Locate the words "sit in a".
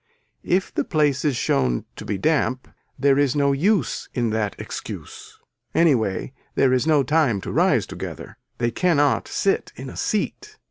9.27-9.95